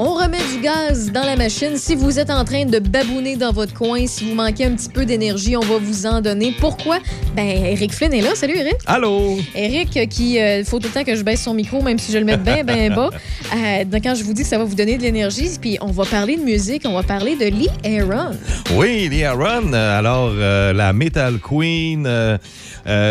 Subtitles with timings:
[0.00, 1.76] On remet du gaz dans la machine.
[1.76, 4.88] Si vous êtes en train de babouner dans votre coin, si vous manquez un petit
[4.88, 6.54] peu d'énergie, on va vous en donner.
[6.60, 6.98] Pourquoi?
[7.34, 8.36] Ben, Eric Flynn est là.
[8.36, 8.76] Salut, Eric.
[8.86, 9.38] Allô?
[9.56, 11.98] Eric, euh, qui, il euh, faut tout le temps que je baisse son micro, même
[11.98, 13.10] si je le mets bien, bien bas.
[13.52, 15.90] Euh, donc, quand je vous dis que ça va vous donner de l'énergie, puis on
[15.90, 18.36] va parler de musique, on va parler de Lee Aaron.
[18.76, 19.72] Oui, Lee Aaron.
[19.72, 22.08] Alors, euh, la Metal Queen,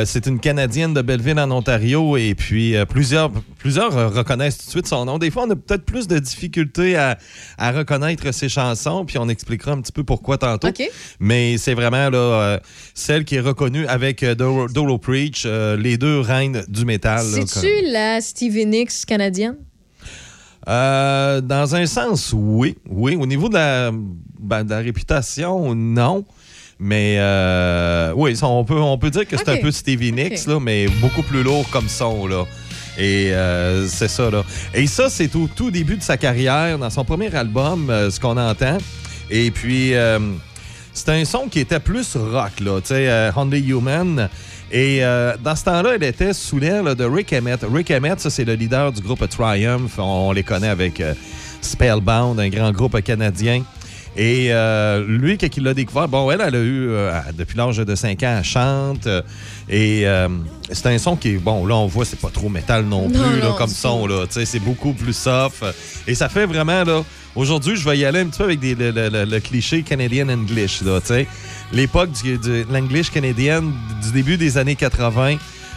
[0.06, 3.30] c'est une Canadienne de Belleville en Ontario et puis plusieurs,
[3.68, 5.18] plusieurs euh, reconnaissent tout de suite son nom.
[5.18, 7.18] Des fois, on a peut-être plus de difficultés à,
[7.58, 10.70] à reconnaître ses chansons, puis on expliquera un petit peu pourquoi tantôt.
[11.20, 12.60] Mais c'est vraiment là, euh,
[12.94, 17.26] celle qui est reconnue avec euh, Doro, Doro Preach, euh, les deux reines du métal.
[17.26, 19.58] C'est-tu la Stevie Nicks canadienne?
[20.70, 22.78] Euh, dans un sens, oui.
[22.90, 23.18] Oui.
[23.18, 23.92] Au niveau de la,
[24.40, 26.24] ben, de la réputation, non.
[26.80, 30.58] Mais euh, oui, on, peut, on peut dire que c'est un peu Stevie Nicks, là,
[30.58, 32.28] mais beaucoup plus lourd comme son.
[32.28, 32.46] Là.
[32.98, 34.30] Et euh, c'est ça.
[34.32, 34.44] Là.
[34.74, 38.20] Et ça, c'est au tout début de sa carrière, dans son premier album, euh, ce
[38.20, 38.78] qu'on entend.
[39.30, 40.20] Et puis, euh,
[40.94, 44.30] c'était un son qui était plus rock, là, tu sais, euh, Only Human.
[44.70, 45.00] Et
[45.42, 47.62] dans ce temps-là, elle était sous l'air de Rick Emmett.
[47.74, 49.98] Rick Emmett, ça, c'est le leader du groupe Triumph.
[49.98, 51.02] On, les connaît avec
[51.62, 53.64] Spellbound, un grand groupe canadien.
[54.20, 57.78] Et euh, lui, quand il l'a découvert, bon, elle, elle a eu, euh, depuis l'âge
[57.78, 59.06] de 5 ans, elle chante.
[59.08, 59.22] euh,
[59.70, 60.06] et
[60.72, 63.18] c'est un son qui est, bon, là, on voit, c'est pas trop métal non plus,
[63.20, 64.26] Non, là, comme son, là.
[64.26, 65.64] Tu sais, c'est beaucoup plus soft.
[66.08, 67.04] Et ça fait vraiment, là,
[67.36, 69.84] aujourd'hui, je vais y aller un petit peu avec des- le, le- le- le cliché
[69.84, 71.28] Canadian English, là, tu sais.
[71.72, 73.72] L'époque de l'English canadienne
[74.04, 75.36] du début des années 80.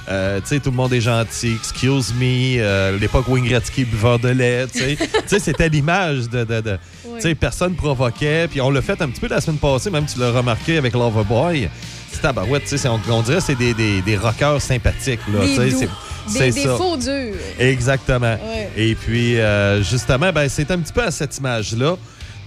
[0.08, 4.18] Euh, tu sais, tout le monde est gentil, excuse me, euh, l'époque Wayne Gretzky buveur
[4.18, 5.38] de lait, tu sais.
[5.38, 6.78] C'était l'image de, de, de-
[7.16, 10.06] tu sais, personne provoquait, puis on l'a fait un petit peu la semaine passée, même
[10.06, 11.68] tu l'as remarqué avec Loverboy.
[12.12, 15.40] C'est tabarouette, tu sais, on, on dirait que c'est des, des, des rockers sympathiques, là,
[15.44, 15.88] tu sais,
[16.50, 17.34] Des, faux durs.
[17.58, 18.34] Exactement.
[18.34, 18.70] Ouais.
[18.76, 21.96] Et puis, euh, justement, ben, c'est un petit peu à cette image-là.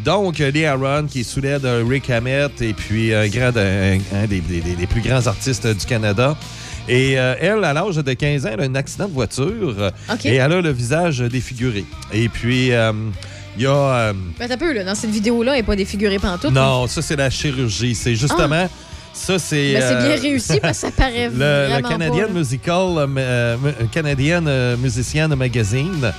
[0.03, 3.97] Donc, Lee Aaron, qui est sous l'aide de Rick Hammett, et puis un, grand, un,
[4.13, 6.35] un des, des- des- des plus grands artistes du Canada.
[6.89, 10.25] Et euh, elle, à l'âge de 15 ans, elle a un accident de voiture OK.
[10.25, 11.85] et elle a le visage défiguré.
[12.11, 12.91] Et puis, euh,
[13.57, 13.71] il y a...
[13.71, 14.83] euh, Ben, t'as peu, là.
[14.83, 16.51] Dans cette vidéo-là, elle n'est pas défigurée pantoute.
[16.51, 17.95] non, ça, c'est la chirurgie.
[17.95, 18.67] C'est justement...
[19.15, 19.73] Ça, c'est...
[19.73, 22.39] Ben, c'est euh, bien réussi parce que ça paraît le, le vraiment Canadian pas, là.
[22.39, 26.11] Musical, euh, euh, mu- Canadian euh, Musician Magazine,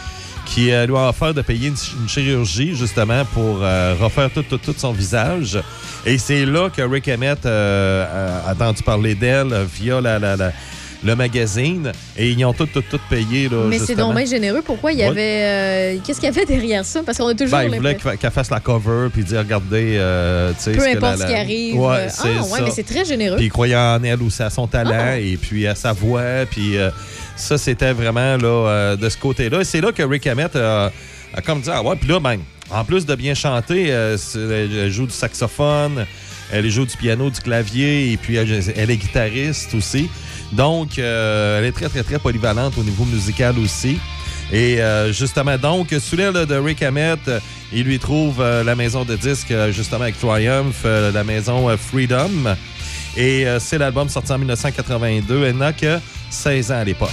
[0.44, 4.30] qui euh, lui a offert de payer une, ch- une chirurgie justement pour euh, refaire
[4.30, 5.58] tout, tout, tout son visage.
[6.06, 10.52] Et c'est là que Rick Emmett euh, a entendu parler d'elle via la, la- la-
[11.02, 11.92] le magazine.
[12.16, 13.48] Et ils ont tout, tout, tout payé.
[13.50, 14.62] Là, Mais c'est donc bien généreux.
[14.64, 15.42] Pourquoi il y avait.
[15.42, 17.02] euh, Qu'est-ce qu'il y avait derrière ça?
[17.04, 17.50] Parce qu'on a toujours.
[17.58, 20.72] Ben, il voulait l'impression- qu'elle fasse la cover puis dire regardez, euh, tu sais.
[20.72, 21.78] Peu ce que importe la- ce qui arrive.
[21.78, 22.64] Ouais, c'est ah, ouais, ça.
[22.64, 23.36] mais c'est très généreux.
[23.36, 25.18] Puis il croyait en elle aussi, à son talent Ah.
[25.18, 26.22] et puis à sa voix.
[26.50, 26.90] Puis euh,
[27.36, 29.60] ça, c'était vraiment là, euh, de ce côté-là.
[29.60, 30.90] Et c'est là que Rick Hammett a,
[31.44, 32.38] comme dit, ah ouais, puis là, ben,
[32.70, 36.06] en plus de bien chanter, euh, c'est- elle joue du saxophone,
[36.52, 38.50] elle joue du piano, du clavier, et puis elle,
[38.90, 40.08] est guitariste aussi.
[40.52, 43.98] Donc, euh, elle est très, très, très polyvalente au niveau musical aussi.
[44.52, 47.40] Et euh, justement, donc, sous l'aile de Rick Hammett, euh,
[47.72, 51.68] il lui trouve euh, la maison de disques, euh, justement, avec Triumph, euh, la maison
[51.68, 52.54] euh, Freedom.
[53.16, 55.44] Et euh, c'est l'album sorti en 1982.
[55.46, 55.98] Elle n'a que
[56.30, 57.10] 16 ans à l'époque.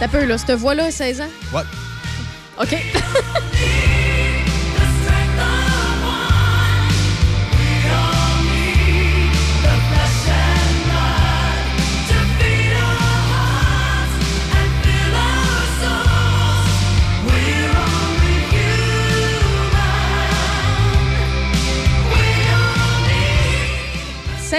[0.00, 0.38] T'as peu, là.
[0.38, 1.28] Cette voix-là, 16 ans?
[1.52, 1.62] Ouais.
[2.58, 2.74] OK.«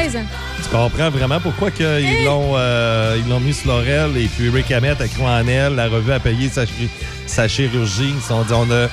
[0.01, 0.25] 16 ans.
[0.63, 4.50] Tu comprends vraiment pourquoi que ils l'ont euh, ils l'ont mis sur l'oreille et puis
[4.50, 6.63] Rick Hammett a cru en elle, la revue a payé sa,
[7.27, 8.13] sa chirurgie.
[8.15, 8.88] Ils se sont dit, on a,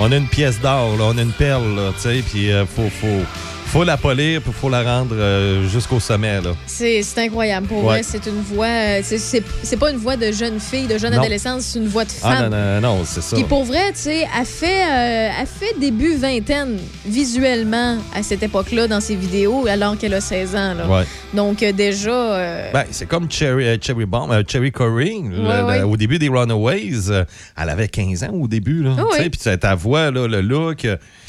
[0.00, 3.22] on a une pièce d'or, on a une perle, tu sais, puis euh, faut, faut,
[3.68, 6.50] faut la polir, puis faut la rendre euh, jusqu'au sommet, là.
[6.66, 7.66] C'est incroyable.
[7.66, 7.84] Pour Ouais.
[7.84, 8.66] vrai, c'est une voix.
[8.66, 11.20] euh, c'est- pas une voix de jeune fille, de jeune Non.
[11.20, 12.50] adolescente, c'est une voix de Ah femme.
[12.50, 13.36] non, non, non, c'est ça.
[13.36, 18.88] Puis pour vrai, tu sais, elle fait, euh, fait début vingtaine visuellement à cette époque-là
[18.88, 20.74] dans ses vidéos, alors qu'elle a 16 ans.
[20.74, 20.86] Là.
[20.88, 21.04] Ouais.
[21.34, 27.10] Donc déjà, Ben, c'est comme Cherry, Cherry Bomb, Cherry Corey, Ouais, au début des Runaways.
[27.56, 28.96] elle avait 15 ans au début, là.
[28.98, 29.04] Ah.
[29.18, 30.86] Puis ta voix, là, le look,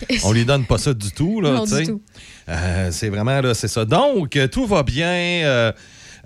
[0.24, 1.52] on lui donne pas ça du tout, là.
[1.52, 2.02] Non, du tout.
[2.50, 3.86] Euh, c'est vraiment, là, c'est ça.
[3.86, 5.08] Donc, tout va bien.
[5.46, 5.72] euh,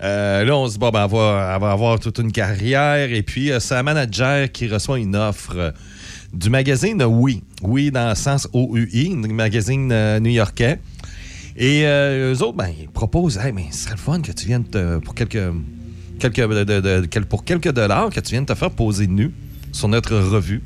[0.02, 3.12] Euh, là, on se dit, bon, ben, elle va, avoir toute une carrière.
[3.12, 5.72] Et puis, un manager qui reçoit une offre
[6.32, 7.44] du magazine Oui.
[7.62, 10.80] Oui, dans le sens OUI, un magazine new-yorkais.
[11.56, 14.64] Et eux autres, ben, ils proposent, hey, mais ce serait le fun que tu viennes
[14.64, 15.38] te- pour quelques,
[16.18, 19.32] quelques, pour quelques dollars, que tu viennes te faire poser nu
[19.70, 20.60] sur notre revue.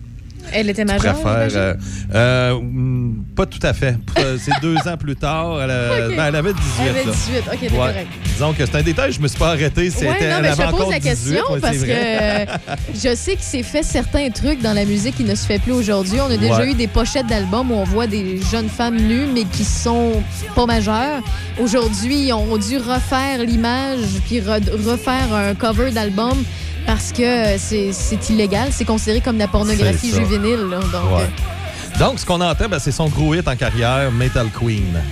[0.53, 1.17] Elle était majeure.
[1.27, 1.75] euh,
[2.15, 3.97] euh, mm, pas tout à fait.
[4.19, 5.61] Euh, C'est deux ans plus tard.
[5.63, 6.17] Elle, a- Ok.
[6.17, 6.63] ben, elle avait 18.
[6.81, 7.13] Elle avait là.
[7.13, 7.39] 18.
[7.39, 7.77] OK, t'es Ouais.
[7.77, 8.07] correct.
[8.25, 9.91] Disons que c'est un détail, je me suis pas arrêté.
[9.91, 12.45] C'était, Ouais, non, mais je te pose la 18, question parce que euh,
[12.95, 15.73] je sais qu'il s'est fait certains trucs dans la musique qui ne se fait plus
[15.73, 16.21] aujourd'hui.
[16.21, 16.71] On a déjà Ouais.
[16.71, 20.23] eu des pochettes d'albums où on voit des jeunes femmes nues, mais qui sont
[20.55, 21.23] pas majeures.
[21.61, 26.37] Aujourd'hui, ils ont dû refaire l'image puis re- refaire un cover d'album
[26.87, 28.69] parce que c'est illégal.
[28.73, 30.67] C'est considéré comme de la pornographie juvénile.
[30.71, 30.79] là.
[30.93, 31.31] Donc, Ouais.
[31.99, 35.03] Donc, ce qu'on entend, ben, c'est son gros hit en carrière, Metal Queen.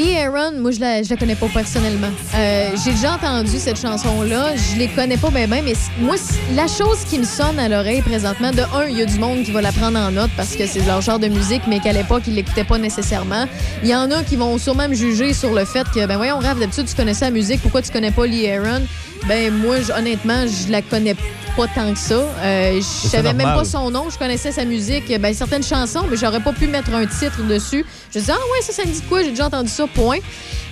[0.00, 2.08] Lee Aaron, moi, je la, je la connais pas personnellement.
[2.34, 4.56] Euh, J'ai déjà entendu cette chanson-là.
[4.56, 6.14] Je les connais pas bien, mais c- moi,
[6.54, 9.42] la chose qui me sonne à l'oreille présentement, de un, il y a du monde
[9.42, 11.92] qui va la prendre en note parce que c'est leur genre de musique, mais qu'à
[11.92, 13.44] l'époque, ils l'écoutaient pas nécessairement.
[13.82, 16.38] Il y en a qui vont sûrement me juger sur le fait que, ben voyons,
[16.38, 18.80] Raph, d'habitude, tu connaissais la musique, pourquoi tu connais pas Lee Aaron?
[19.28, 21.14] Ben moi, honnêtement, je la connais
[21.56, 22.14] pas tant que ça.
[22.14, 26.16] Euh, je savais même pas son nom, je connaissais sa musique, ben certaines chansons, mais
[26.16, 27.84] j'aurais pas pu mettre un titre dessus.
[28.14, 29.22] Je disais, ah ouais, ça, ça me dit quoi?
[29.22, 30.18] J'ai déjà entendu ça, point.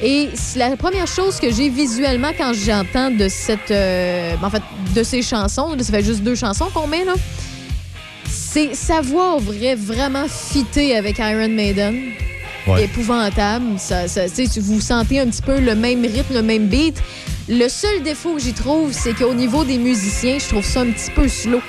[0.03, 3.71] Et la première chose que j'ai visuellement quand j'entends de cette.
[3.71, 4.63] euh, en fait,
[4.95, 7.15] de ces chansons, ça fait juste deux chansons qu'on met, là.
[8.31, 11.97] C'est sa voix aurait vraiment fité avec Iron Maiden.
[12.67, 12.85] Ouais.
[12.85, 13.79] Épouvantable.
[13.79, 14.05] Ça,
[14.61, 17.01] vous sentez un petit peu le même rythme, le même beat.
[17.51, 20.91] Le seul défaut que j'y trouve, c'est qu'au niveau des musiciens, je trouve ça un
[20.91, 21.63] petit peu slow.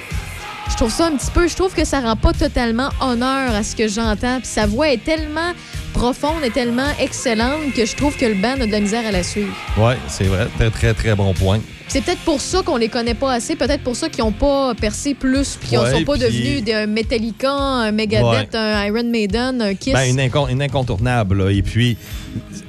[0.69, 1.47] Je trouve ça un petit peu.
[1.47, 4.39] Je trouve que ça rend pas totalement honneur à ce que j'entends.
[4.39, 5.53] Puis sa voix est tellement
[5.93, 9.11] profonde et tellement excellente que je trouve que le band a de la misère à
[9.11, 9.53] la suivre.
[9.77, 10.47] Oui, c'est vrai.
[10.57, 11.59] Très, très, très bon point.
[11.87, 14.75] C'est peut-être pour ça qu'on les connaît pas assez, peut-être pour ça qu'ils n'ont pas
[14.75, 18.59] percé plus, puis qu'ils ne Ouais, sont pas devenus des un Metallica, un Megadeth, Ouais.
[18.59, 19.93] un Iron Maiden, un Kiss.
[19.93, 21.45] Ben, une, incon- une incontournable.
[21.45, 21.51] là.
[21.51, 21.97] Et puis,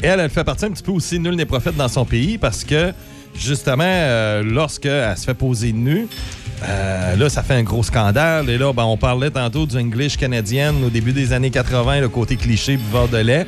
[0.03, 2.65] elle, elle fait partie un petit peu aussi nul n'est prophète dans son pays parce
[2.65, 2.93] que,
[3.35, 6.07] justement, euh, lorsqu'elle se fait poser nue,
[6.69, 8.49] euh, là, ça fait un gros scandale.
[8.51, 12.09] Et là, ben, on parlait tantôt du English canadienne au début des années 80, le
[12.09, 13.47] côté cliché buveur de lait.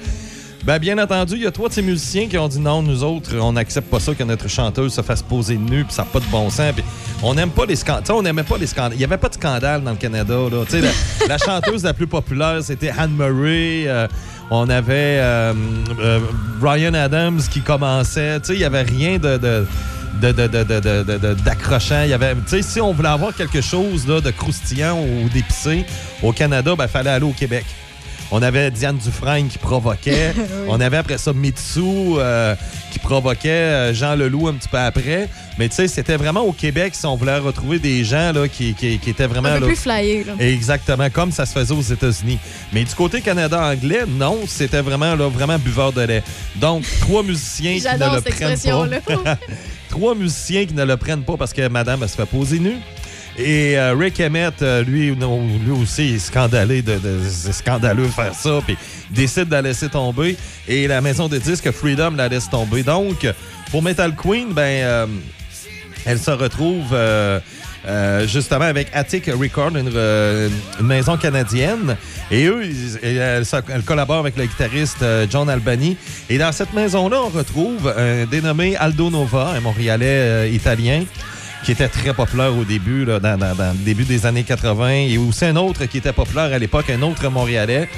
[0.64, 3.02] Ben, bien entendu, il y a trois de ces musiciens qui ont dit non, nous
[3.02, 6.08] autres, on n'accepte pas ça que notre chanteuse se fasse poser nue, puis ça n'a
[6.08, 6.72] pas de bon sens.
[7.20, 8.04] On n'aime pas les scandales.
[8.10, 8.92] On n'aimait pas les scandales.
[8.94, 10.34] Il n'y avait pas de scandale dans le Canada.
[10.34, 10.64] Là.
[10.72, 13.84] La, la chanteuse la plus populaire, c'était Anne Murray.
[13.88, 14.06] Euh,
[14.52, 15.52] on avait euh,
[16.60, 18.38] Brian Adams qui commençait.
[18.50, 19.38] Il n'y avait rien de.
[19.38, 19.66] de
[20.20, 22.02] de, de, de, d'accrochant.
[22.02, 25.28] Il y avait, tu sais, si on voulait avoir quelque chose là, de croustillant ou
[25.28, 25.84] d'épicé
[26.22, 27.64] au Canada, il fallait aller au Québec.
[28.34, 30.32] On avait Diane Dufresne qui provoquait.
[30.68, 31.82] On avait après ça Mitsu
[32.16, 32.54] euh,
[32.90, 35.28] qui provoquait euh, Jean Leloup un petit peu après.
[35.58, 38.72] Mais tu sais, c'était vraiment au Québec si on voulait retrouver des gens là, qui,
[38.72, 39.50] qui, qui étaient vraiment.
[39.50, 40.24] un peu là, plus flyé.
[40.24, 40.32] Là.
[40.38, 42.38] Exactement, comme ça se faisait aux États-Unis.
[42.72, 46.22] Mais du côté Canada anglais, non, c'était vraiment là, vraiment buveur de lait.
[46.56, 49.36] Donc, trois musiciens qui ne J'adore le cette prennent pas.
[49.92, 52.78] trois musiciens qui ne le prennent pas parce que madame, se fait poser nue.
[53.38, 58.60] Et euh, Rick Emmett, euh, lui, lui aussi, est de, c'est scandaleux de faire ça,
[58.66, 58.76] puis
[59.10, 60.36] décide de la laisser tomber.
[60.66, 62.82] Et la maison de disques Freedom la laisse tomber.
[62.82, 63.26] Donc,
[63.70, 65.06] pour Metal Queen, ben, euh,
[66.04, 66.94] elle se retrouve
[67.86, 70.48] euh, euh, justement avec Attic Record, une, euh,
[70.80, 71.96] une maison canadienne.
[72.30, 75.96] Et eux, ils- et elle, se- elle collabore avec le guitariste euh, John Albany.
[76.30, 81.04] Et dans cette maison-là, on retrouve un dénommé Aldo Nova, un Montréalais euh, italien
[81.64, 84.88] qui était très populaire au début, dans, le début des années 80.
[85.08, 87.88] Et aussi un autre qui était populaire à l'époque, un autre Montréalais,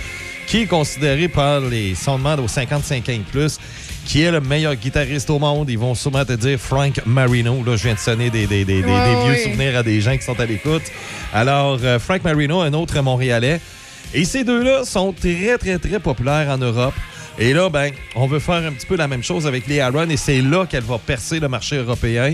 [0.47, 3.21] qui est considéré par les sondements aux 55 ans et
[4.04, 5.70] qui est le meilleur guitariste au monde.
[5.70, 7.62] Ils vont sûrement te dire Frank Marino.
[7.64, 10.00] Là, je viens de sonner des, des- des- des- Ouais, des vieux souvenirs à des
[10.00, 10.82] gens qui sont à l'écoute.
[11.32, 13.61] Alors, euh, Frank Marino, un autre Montréalais.
[14.12, 16.94] Et ces deux-là sont très, très, très populaires en Europe.
[17.38, 20.08] Et là, ben, on veut faire un petit peu la même chose avec Léa Aaron
[20.08, 22.32] et c'est là qu'elle va percer le marché européen.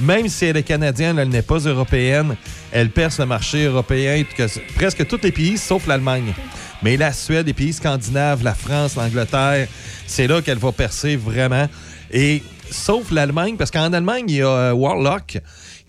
[0.00, 2.36] Même si elle est canadienne, elle n'est pas européenne.
[2.70, 6.34] Elle perce le marché européen, que presque tous les pays sauf l'Allemagne.
[6.82, 9.66] Mais la Suède, les pays scandinaves, la France, l'Angleterre,
[10.06, 11.68] c'est là qu'elle va percer vraiment.
[12.12, 15.38] Et sauf l'Allemagne, parce qu'en Allemagne, il y a euh, Warlock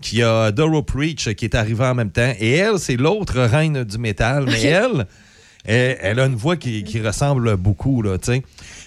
[0.00, 2.32] qu'il y a Doro Preach qui est arrivée en même temps.
[2.38, 4.46] Et elle, c'est l'autre reine du métal.
[4.46, 5.06] Mais elle,
[5.64, 8.42] elle, elle a une voix qui, qui ressemble beaucoup, là, tu sais.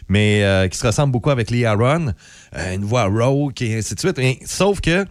[0.10, 2.14] Mais euh, qui se ressemble beaucoup avec Lee Aaron.
[2.58, 4.18] Euh, une voix rauque et ainsi de suite.
[4.18, 5.06] Mais, sauf que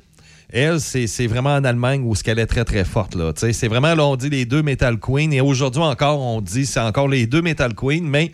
[0.53, 3.15] elle, c'est vraiment en Allemagne où ce qu'elle est très, très forte.
[3.15, 3.33] là.
[3.37, 5.31] C'est vraiment, là, on dit les deux Metal Queens.
[5.31, 8.03] Et aujourd'hui encore, on dit c'est encore les deux Metal Queens.
[8.03, 8.33] Mais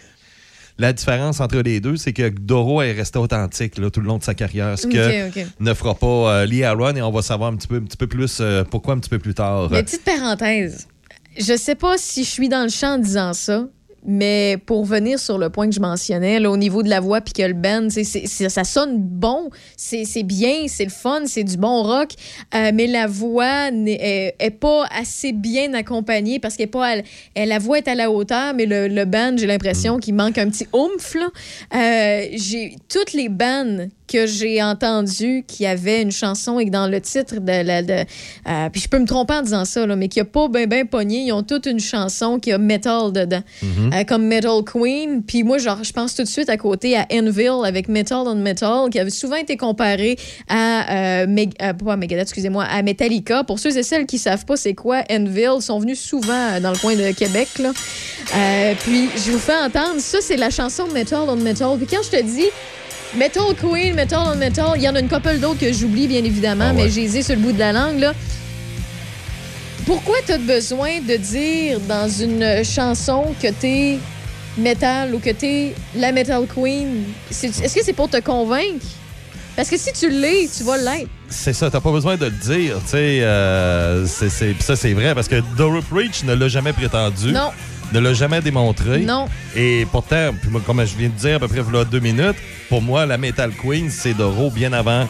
[0.79, 4.19] la différence entre les deux, c'est que Doro est resté authentique là, tout le long
[4.19, 4.79] de sa carrière.
[4.79, 5.31] Ce que
[5.61, 6.97] ne fera pas euh, Lee Aaron.
[6.97, 9.11] Et on va savoir un petit peu, un petit peu plus euh, pourquoi un petit
[9.11, 9.69] peu plus tard.
[9.69, 10.89] Petite parenthèse,
[11.39, 13.67] je sais pas si je suis dans le champ en disant ça,
[14.09, 17.21] mais pour venir sur le point que je mentionnais, là, au niveau de la voix
[17.21, 21.83] puis que le band, ça sonne bon, c'est bien, c'est le fun, c'est du bon
[21.83, 22.11] rock,
[22.55, 26.99] euh, mais la voix n'est est, pas assez bien accompagnée parce qu'elle pas,
[27.35, 30.39] elle- la voix est à la hauteur, mais le, le band, j'ai l'impression qu'il manque
[30.39, 31.15] un petit oomph.
[31.17, 31.27] là.
[31.75, 36.87] Euh, j'ai toutes les bands que j'ai entendues qui avaient une chanson et que dans
[36.87, 37.83] le titre de la.
[37.83, 37.93] de-
[38.49, 40.67] euh, puis je peux me tromper en disant ça, là, mais qui a pas bien
[40.67, 41.19] ben pogné.
[41.25, 45.23] Ils ont toute une chanson qui a metal dedans, Euh, comme Metal Queen.
[45.23, 48.35] Puis moi, genre, je pense tout de suite à côté à Enville avec Metal on
[48.37, 50.17] Metal, qui avait souvent été comparé
[50.49, 53.45] à, euh, Meg- pas à Megadeth, excusez-moi, à Metallica.
[53.45, 56.71] Pour ceux et celles qui savent pas c'est quoi Enville, ils sont venus souvent dans
[56.71, 57.49] le coin de Québec.
[57.59, 57.73] Là.
[58.81, 61.77] Puis je vous fais entendre, ça c'est la chanson Metal on Metal.
[61.79, 62.47] Puis quand je te dis
[63.17, 64.73] Metal Queen, Metal on Metal.
[64.77, 66.85] Il y en a une couple d'autres que j'oublie, bien évidemment, Ah ouais.
[66.85, 67.99] mais j'ai les ai sur le bout de la langue.
[68.01, 68.13] Là.
[69.87, 73.99] Pourquoi tu as besoin de dire dans une chanson que t'es
[74.59, 77.05] metal ou que t'es la Metal Queen?
[77.31, 78.85] Est-ce que c'est pour te convaincre?
[79.55, 81.09] Parce que si tu l'es, tu vas l'être.
[81.31, 83.21] C'est ça, t'as pas besoin de le dire, tu sais.
[83.23, 87.51] euh, ça, c'est vrai, parce que Doro Preach ne l'a jamais prétendu, Non,
[87.93, 88.99] ne l'a jamais démontré.
[89.01, 89.27] non.
[89.57, 92.37] Et pourtant, puis moi, comme je viens de dire à peu près voilà deux minutes,
[92.69, 95.07] pour moi, la Metal Queen, c'est Doro bien avant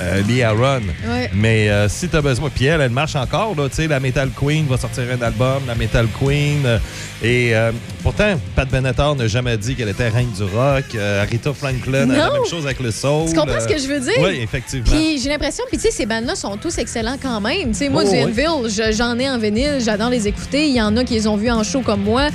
[0.00, 0.82] euh, Lee Aaron.
[1.08, 1.28] Ouais.
[1.34, 4.30] Mais euh, si t'as besoin, puis elle, elle marche encore, là, tu sais, la Metal
[4.30, 6.64] Queen va sortir un album, la Metal Queen.
[6.64, 6.78] euh,
[7.20, 7.72] et euh,
[8.04, 10.84] pourtant, Pat Benatar n'a jamais dit qu'elle était reine du rock.
[10.94, 13.28] Aretha Franklin a la même chose avec le soul.
[13.28, 14.14] Tu comprends ce que je veux dire?
[14.20, 14.86] Oui, effectivement.
[14.88, 17.72] Puis j'ai l'impression, puis tu sais, ces bandes-là sont tous excellents quand même.
[17.72, 18.20] Tu sais, moi, Oh, du.
[18.22, 20.68] Enville, j'en ai en vinyle, j'adore les écouter.
[20.68, 22.28] Il y en a qui les ont vus en show comme moi.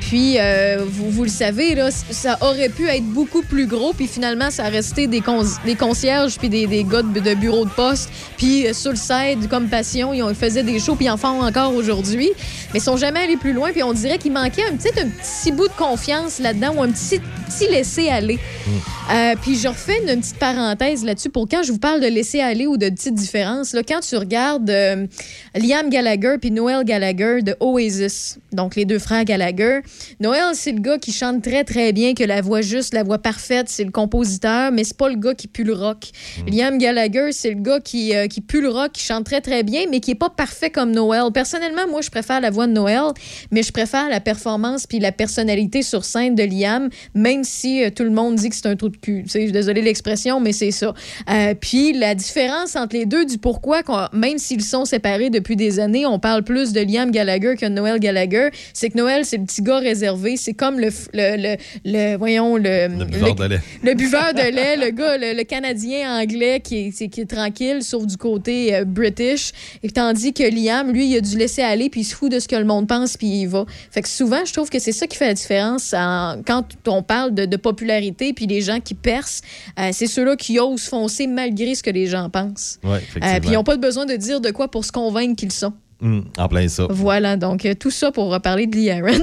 [0.00, 0.38] Puis,
[0.86, 3.92] vous, vous le savez, là, ça aurait pu être beaucoup plus gros.
[3.92, 7.34] Puis finalement, ça a resté des, con- des concierges puis des, des gars de, de
[7.34, 8.08] bureau de poste.
[8.36, 11.10] Puis euh, sur le site, comme Passion, ils, ont- ils faisaient des shows puis ils
[11.10, 12.30] en font encore aujourd'hui.
[12.72, 13.70] Mais ils sont jamais allés plus loin.
[13.72, 16.90] Puis on dirait qu'il manquait un petit, un petit bout de confiance là-dedans ou un
[16.90, 18.38] petit, petit laisser-aller.
[19.12, 22.40] Euh, puis je refais une petite parenthèse là-dessus pour quand je vous parle de laisser
[22.40, 23.72] aller ou de petites différences.
[23.74, 25.06] Là, quand tu regardes euh,
[25.54, 29.80] Liam Gallagher puis Noel Gallagher de Oasis, donc les deux frères Gallagher,
[30.20, 33.18] Noel, c'est le gars qui chante très, très bien, que la voix juste, la voix
[33.18, 36.10] parfaite, c'est le compositeur, mais c'est pas le gars qui pue le rock.
[36.46, 39.62] Liam Gallagher, c'est le gars qui, euh, qui pue le rock, qui chante très, très
[39.62, 41.32] bien, mais qui est pas parfait comme Noel.
[41.32, 43.12] Personnellement, moi, je préfère la voix de Noel,
[43.50, 47.90] mais je préfère la performance puis la personnalité sur scène de Liam, même si euh,
[47.94, 49.22] tout le monde dit que c'est un trou de cul.
[49.24, 50.92] Tu sais, Je suis désolée de l'expression, mais c'est ça.
[51.30, 53.82] Euh, puis la différence entre les deux, du pourquoi,
[54.12, 57.70] même s'ils sont séparés depuis des années, on parle plus de Liam Gallagher que de
[57.70, 60.36] Noel Gallagher, c'est que Noel, c'est le petit gars réservé.
[60.36, 62.88] C'est comme le, le, le, le- voyons, le,
[63.82, 63.83] Le.
[63.84, 67.30] Le buveur de lait, le gars, le, le Canadien anglais qui est, c'est- qui est
[67.30, 69.52] tranquille, sauf du côté euh, British.
[69.82, 72.38] Et tandis que Liam, lui, il a dû laisser aller, puis il se fout de
[72.40, 73.66] ce que le monde pense, puis il va.
[73.90, 77.02] Fait que souvent, je trouve que c'est ça qui fait la différence en- quand on
[77.02, 79.42] parle de, de popularité, puis les gens qui percent,
[79.78, 82.78] euh, c'est ceux-là qui osent foncer malgré ce que les gens pensent.
[82.82, 85.52] Oui, Euh, puis ils n'ont pas besoin de dire de quoi pour se convaincre qu'ils
[85.52, 85.72] sont.
[86.04, 86.86] Hum, en plein ça.
[86.90, 89.22] Voilà, donc euh, tout ça pour reparler de Lee Aaron.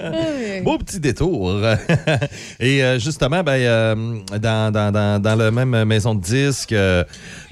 [0.00, 1.60] Euh, Beau petit détour.
[2.60, 7.04] Et euh, justement, ben, euh, dans, dans, dans, la même maison de disques, ben,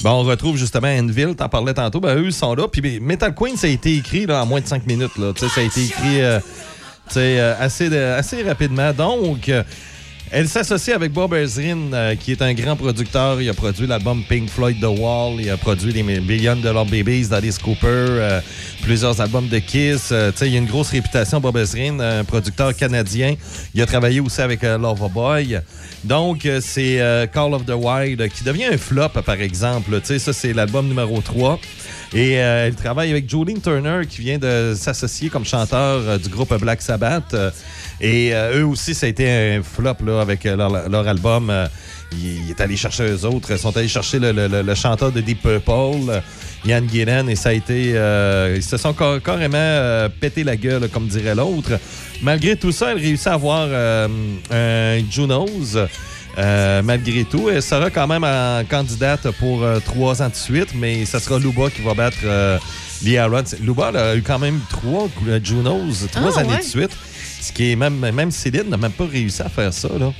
[0.04, 2.68] on retrouve justement Enville, t'en parlais tantôt, ben, eux ils sont là.
[2.68, 5.16] Puis ben, Metal Queen, ça a été écrit là, en moins de cinq minutes.
[5.18, 5.32] Là.
[5.36, 8.92] Ça a été écrit euh, assez, assez rapidement.
[8.92, 9.50] Donc,
[10.32, 13.40] elle s'associe avec Bob Ezrin, euh, qui est un grand producteur.
[13.40, 15.40] Il a produit l'album Pink Floyd The Wall.
[15.40, 18.40] Il a produit les Billion Dollar Babies d'Alice Cooper, euh,
[18.82, 20.08] plusieurs albums de Kiss.
[20.10, 23.36] Euh, il a une grosse réputation, Bob Ezrin, un producteur canadien.
[23.72, 25.60] Il a travaillé aussi avec euh, Loverboy.
[26.02, 30.00] Donc, euh, c'est Call of the Wild qui devient un flop, par exemple.
[30.02, 31.60] Ça, c'est l'album numéro 3.
[32.14, 36.80] Et elle travaille avec Jolene Turner qui vient de s'associer comme chanteur du groupe Black
[36.80, 37.34] Sabbath.
[38.00, 41.48] Et euh, eux aussi, ça a été un flop là, avec euh, leur, leur album.
[41.50, 41.66] Euh,
[42.12, 43.50] il, il est allé chercher eux autres.
[43.52, 46.22] Ils sont allés chercher le, le- le- le chanteur de Deep Purple,
[46.66, 47.92] Ian Gillan, et ça a été.
[47.94, 51.78] euh, ils se sont car- carrément euh, pété la gueule, comme dirait l'autre.
[52.22, 55.76] Malgré tout ça, elle réussit à avoir un Junos.
[56.38, 60.68] Euh, malgré tout, elle sera quand même en candidate pour euh, trois ans de suite,
[60.74, 62.58] mais ça sera Luba qui va battre euh,
[63.02, 63.42] Lee Aaron.
[63.62, 65.08] Luba elle a eu quand même trois
[65.42, 66.58] Junos, trois Ah, années ouais.
[66.58, 66.90] de suite.
[67.46, 69.88] Ce qui est même, même Céline n'a même pas réussi à faire ça.
[69.98, 70.12] Là.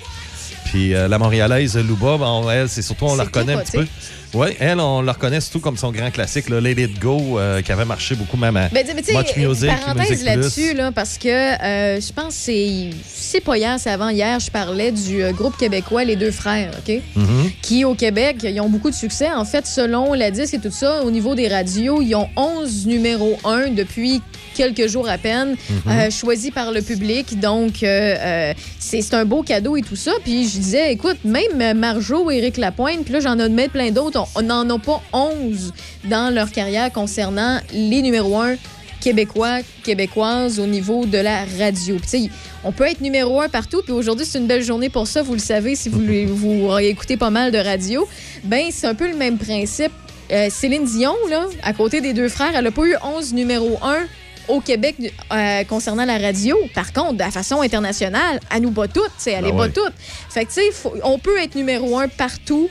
[0.66, 3.87] Puis euh, la Montréalaise Luba, bon, elle, c'est surtout, on la reconnaît un petit peu.
[4.35, 7.62] Oui, elle, on la reconnaît surtout comme son grand classique, là, Let It Go, euh,
[7.62, 10.92] qui avait marché beaucoup même à Ben, mais tu sais, Much Music, parenthèse là-dessus, là,
[10.92, 15.23] parce que euh, je pense que c'est pas hier, c'est avant hier, je parlais du
[15.23, 17.00] euh, groupe québécois Les Deux Frères, OK?
[17.14, 17.50] Mhm.
[17.62, 19.33] Qui, au Québec, ils ont beaucoup de succès.
[19.33, 22.87] En fait, selon la disque et tout ça, au niveau des radios, ils ont 11
[22.87, 24.21] numéros 1 depuis
[24.57, 25.93] quelques jours à peine, Mhm.
[25.93, 27.39] euh, choisis par le public.
[27.39, 30.13] Donc, euh, euh, c'est un beau cadeau et tout ça.
[30.25, 34.27] Puis je disais, écoute, même Marjo et Éric Lapointe, puis là, j'en ai plein d'autres,
[34.35, 35.73] on n'en a pas 11
[36.05, 38.57] dans leur carrière concernant les numéros 1
[39.01, 41.97] québécois, québécoises au niveau de la radio.
[42.11, 42.31] Puis,
[42.65, 43.81] on peut être numéro un partout.
[43.85, 45.23] Puis aujourd'hui, c'est une belle journée pour ça.
[45.23, 46.01] Vous le savez si vous,
[46.35, 48.09] vous écouté pas mal de radio.
[48.45, 49.93] Ben, c'est un peu le même principe.
[50.33, 53.79] Euh, Céline Dion, là, à côté des deux frères, elle n'a pas eu 11 numéro
[53.83, 53.97] 1
[54.49, 54.97] au Québec
[55.33, 56.57] euh, concernant la radio.
[56.75, 59.11] Par contre, de la façon internationale, elle nous bat toutes.
[59.26, 59.71] Elle Ah les bat ouais.
[59.71, 59.93] toutes.
[60.31, 62.69] Fait que, tu sais, faut- on peut être numéro un partout.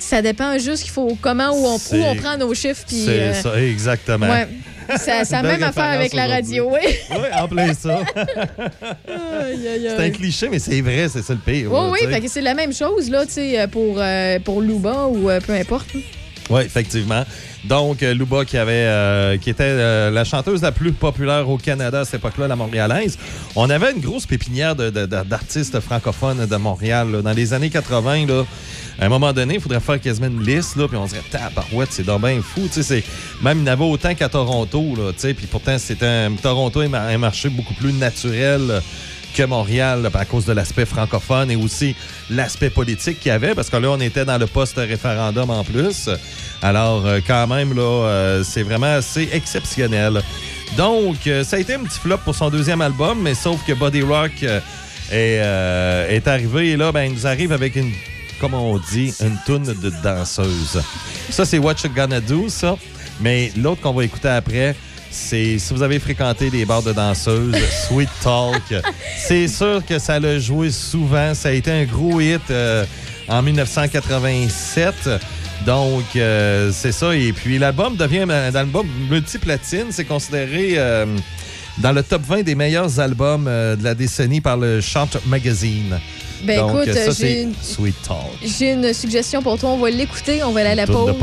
[0.00, 2.84] Ça dépend juste qu'il faut comment où on, où on prend nos chiffres.
[2.86, 4.28] C'est euh, ça, exactement.
[4.28, 4.46] ouais.
[4.96, 6.80] Ça, ça a Belle même affaire avec la radio, oui.
[7.10, 8.00] Oui, en plein ça.
[9.06, 11.70] C'est un cliché, mais c'est vrai, c'est ça le pire.
[11.70, 14.60] Oui, là, oui, fait que c'est la même chose là, tu sais, pour, euh, pour
[14.62, 15.88] Luba ou euh, peu importe.
[16.50, 17.24] Oui, effectivement.
[17.64, 21.58] Donc, euh, Luba, qui, avait, euh, qui était euh, la chanteuse la plus populaire au
[21.58, 23.18] Canada à cette époque-là, la montréalaise,
[23.56, 27.22] on avait une grosse pépinière d'artistes francophones de Montréal.
[27.22, 28.44] Dans les années 80, là,
[29.00, 31.90] à un moment donné, il faudrait faire quasiment une liste, là, puis on dirait, tabarouette,
[31.92, 32.68] c'est donc bien fou.
[33.42, 36.94] Même il y en avait autant qu'à Toronto, là, puis pourtant, c'était un, Toronto est
[36.94, 38.82] un marché beaucoup plus naturel
[39.34, 41.94] que Montréal à cause de l'aspect francophone et aussi
[42.30, 46.08] l'aspect politique qu'il y avait, parce que là, on était dans le post-référendum en plus.
[46.62, 50.20] Alors, euh, quand même, là, euh, c'est vraiment assez exceptionnel.
[50.76, 53.72] Donc, euh, ça a été un petit flop pour son deuxième album, mais sauf que
[53.72, 54.32] Body Rock
[55.10, 55.42] est,
[56.10, 57.92] est arrivé et là, ben, il nous arrive avec une,
[58.40, 60.82] comme on dit, une toune de danseuse.
[61.30, 62.76] Ça, c'est What You Gonna Do, ça.
[63.20, 64.76] Mais l'autre qu'on va écouter après,
[65.10, 67.56] c'est si vous avez fréquenté des bars de danseuses,
[67.88, 68.62] Sweet Talk,
[69.16, 71.34] c'est sûr que ça l'a joué souvent.
[71.34, 72.84] Ça a été un gros hit euh,
[73.28, 75.08] en 1987.
[75.66, 77.14] Donc, euh, c'est ça.
[77.14, 79.86] Et puis, l'album devient un album multiplatine.
[79.90, 81.06] C'est considéré euh,
[81.78, 85.98] dans le top 20 des meilleurs albums euh, de la décennie par le Chart Magazine.
[86.42, 88.18] Ben Donc, écoute, ça, j'ai c'est une, Sweet Talk.
[88.42, 89.70] j'ai une suggestion pour toi.
[89.70, 91.14] On va l'écouter, on va aller à la pause.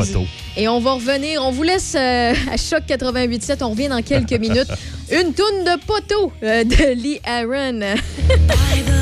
[0.58, 1.43] Et on va revenir.
[1.43, 3.63] On vous laisse euh, à Choc 88.7.
[3.63, 4.69] On revient dans quelques minutes.
[5.12, 7.82] Une toune de poteau euh, de Lee Aaron.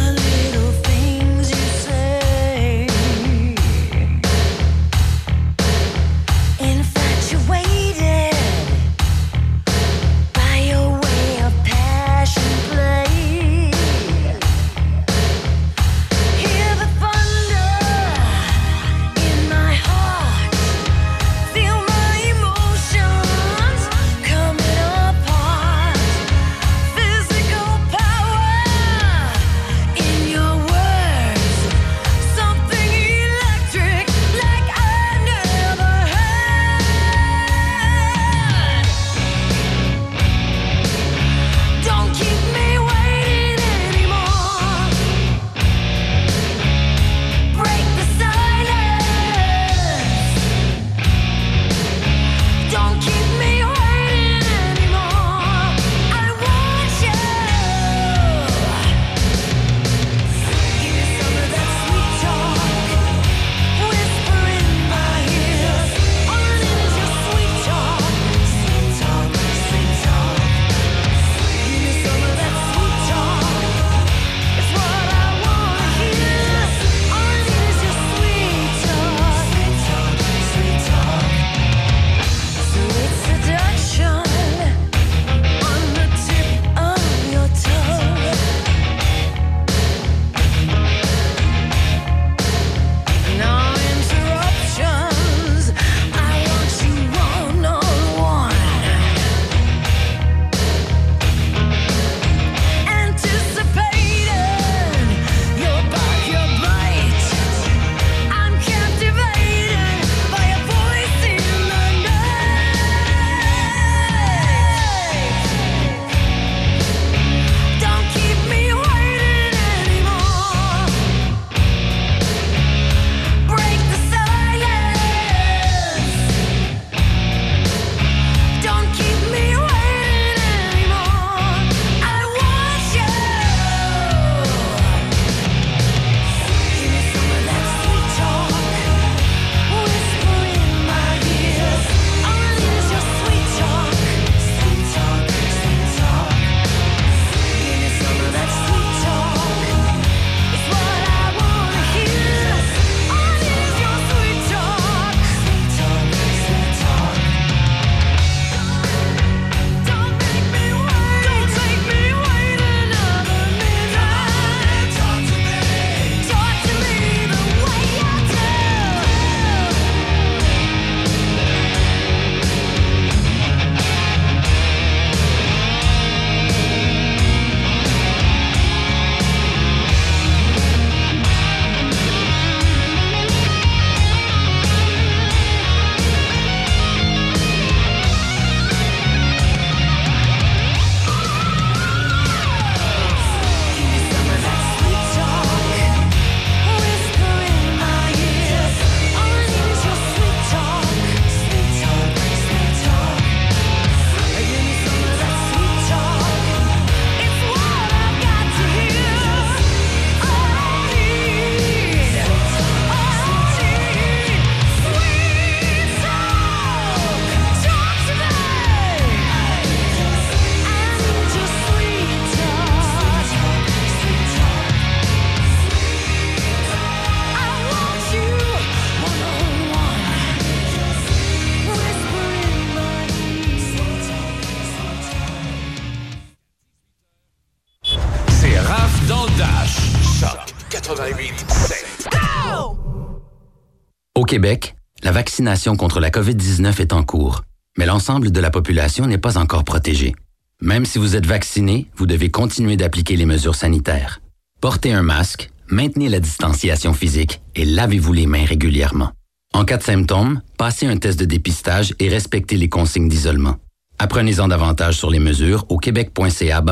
[244.34, 247.44] Québec, la vaccination contre la COVID-19 est en cours,
[247.78, 250.16] mais l'ensemble de la population n'est pas encore protégée.
[250.60, 254.22] Même si vous êtes vacciné, vous devez continuer d'appliquer les mesures sanitaires.
[254.60, 259.12] Portez un masque, maintenez la distanciation physique et lavez-vous les mains régulièrement.
[259.54, 263.58] En cas de symptômes, passez un test de dépistage et respectez les consignes d'isolement.
[264.00, 266.64] Apprenez-en davantage sur les mesures au québec.ca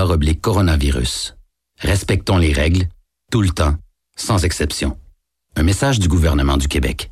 [0.41, 1.35] coronavirus.
[1.77, 2.87] Respectons les règles,
[3.31, 3.75] tout le temps,
[4.15, 4.97] sans exception.
[5.55, 7.11] Un message du gouvernement du Québec.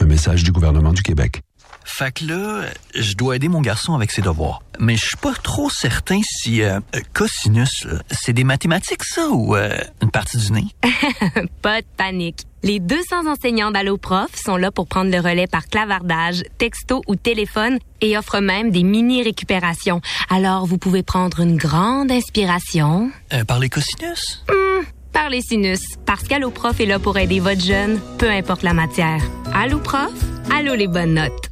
[0.00, 1.42] Un message du gouvernement du Québec.
[1.84, 2.62] Fait que là,
[2.94, 4.62] je dois aider mon garçon avec ses devoirs.
[4.78, 6.78] Mais je suis pas trop certain si euh,
[7.14, 10.66] cosinus, là, c'est des mathématiques ça ou euh, une partie du nez?
[11.62, 12.44] Pas de panique.
[12.62, 17.78] Les 200 enseignants d'AlloProf sont là pour prendre le relais par clavardage, texto ou téléphone
[18.02, 20.00] et offrent même des mini-récupérations.
[20.28, 24.44] Alors, vous pouvez prendre une grande inspiration Euh, par les cosinus?
[24.48, 25.80] Hmm, par les sinus.
[26.06, 29.20] Parce qu'AlloProf est là pour aider votre jeune, peu importe la matière.
[29.54, 30.12] AlloProf,
[30.54, 31.50] allo les bonnes notes.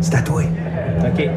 [0.00, 0.42] C'est à toi.
[1.00, 1.28] OK.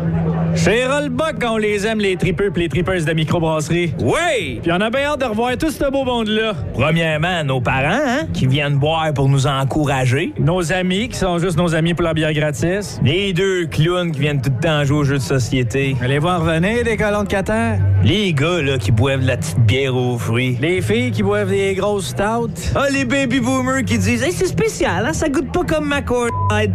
[0.56, 3.94] Chez Rollbuck, on les aime, les tripeux pis les tripeuses de microbrasserie.
[4.00, 4.60] Oui!
[4.62, 6.54] Puis on a bien hâte de revoir tout ce beau monde-là.
[6.74, 10.32] Premièrement, nos parents, hein, qui viennent boire pour nous encourager.
[10.38, 13.00] Nos amis, qui sont juste nos amis pour la bière gratis.
[13.04, 15.96] Les deux clowns qui viennent tout le temps jouer aux jeux de société.
[16.02, 17.78] Allez voir revenir, des colons de Qatar.
[18.04, 20.58] Les gars, là, qui boivent de la petite bière aux fruits.
[20.62, 22.72] Les filles qui boivent des grosses stouts.
[22.76, 26.02] Ah, les baby boomers qui disent, hey, c'est spécial, hein, ça goûte pas comme ma
[26.02, 26.28] cour.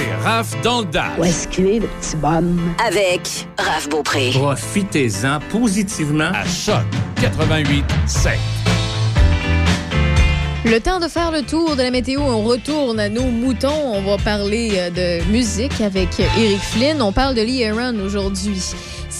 [0.00, 1.18] C'est Raph dans le Dash.
[1.18, 2.74] Où est-ce qu'il est, le petit bonhomme?
[2.82, 4.30] Avec Raph Beaupré.
[4.32, 6.84] Profitez-en positivement à Choc
[7.20, 8.32] 88 7.
[10.64, 13.68] Le temps de faire le tour de la météo, on retourne à nos moutons.
[13.68, 17.02] On va parler euh, de musique avec Eric Flynn.
[17.02, 18.62] On parle de Lee Aaron aujourd'hui.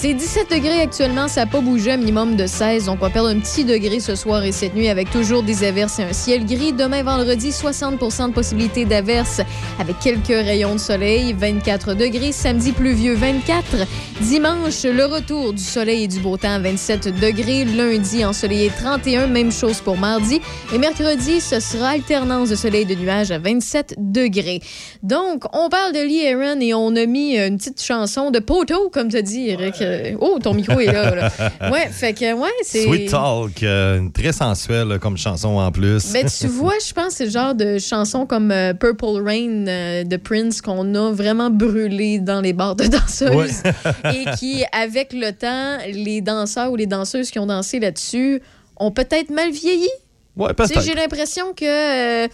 [0.02, 2.86] C'est 17 degrés actuellement, ça n'a pas bougé, un minimum de 16.
[2.86, 5.62] Donc, on va perdre un petit degré ce soir et cette nuit avec toujours des
[5.62, 6.72] averses et un ciel gris.
[6.72, 9.42] Demain, vendredi, 60% de possibilité d'averses
[9.78, 12.32] avec quelques rayons de soleil, 24 degrés.
[12.32, 13.86] Samedi, pluvieux, 24.
[14.22, 17.66] Dimanche, le retour du soleil et du beau temps, 27 degrés.
[17.66, 19.26] Lundi, ensoleillé, 31.
[19.26, 20.40] Même chose pour mardi.
[20.72, 24.62] Et mercredi, ce sera alternance de soleil et de nuages à 27 degrés.
[25.02, 28.88] Donc, on parle de Lee Aaron et on a mis une petite chanson de poteau,
[28.88, 29.89] comme as dit, Eric.
[29.90, 31.14] Euh, Oh, ton micro est là.
[31.14, 31.30] là.
[31.70, 32.84] Ouais, fait que, ouais, c'est.
[32.84, 36.12] Sweet Talk, euh, très sensuelle comme chanson en plus.
[36.12, 39.64] Ben, tu vois, je pense que c'est le genre de chanson comme euh, Purple Rain
[40.04, 43.62] de Prince qu'on a vraiment brûlé dans les bars de danseuses
[44.04, 48.40] et qui, avec le temps, les danseurs ou les danseuses qui ont dansé là-dessus
[48.76, 49.88] ont peut-être mal vieilli.
[50.36, 50.80] Ouais, peut-être.
[50.82, 52.26] J'ai l'impression que.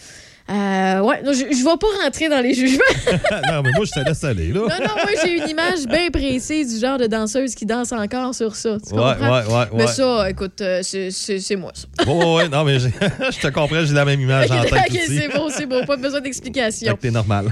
[0.48, 2.82] Euh, ouais, non, je ne vais pas rentrer dans les jugements.
[3.50, 4.60] non, mais moi, je te laisse aller, là.
[4.60, 8.34] non, non, moi, j'ai une image bien précise du genre de danseuse qui danse encore
[8.34, 8.76] sur ça.
[8.86, 9.38] Tu Ouais, comprends?
[9.40, 11.86] ouais, ouais, Mais ça, écoute, euh, c'est- moi, ça.
[12.08, 15.00] Ouais, ouais, ouais, non, mais je te comprends, j'ai la même image en tête ok,
[15.06, 15.84] c'est bon, c'est bon.
[15.84, 16.96] Pas besoin d'explication.
[17.00, 17.46] t'es normal.